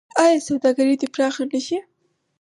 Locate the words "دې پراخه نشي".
0.99-1.77